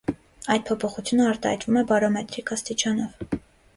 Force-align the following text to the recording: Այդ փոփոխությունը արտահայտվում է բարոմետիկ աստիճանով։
Այդ 0.53 0.63
փոփոխությունը 0.69 1.27
արտահայտվում 1.33 1.77
է 1.81 1.85
բարոմետիկ 1.93 2.53
աստիճանով։ 2.59 3.37